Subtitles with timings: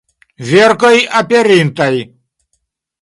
[0.51, 1.93] Verkoj aperintaj.